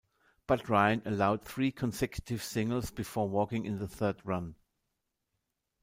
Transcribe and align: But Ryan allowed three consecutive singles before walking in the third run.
But 0.47 0.67
Ryan 0.67 1.03
allowed 1.05 1.45
three 1.45 1.71
consecutive 1.71 2.41
singles 2.41 2.89
before 2.89 3.29
walking 3.29 3.65
in 3.67 3.77
the 3.77 3.87
third 3.87 4.19
run. 4.23 4.55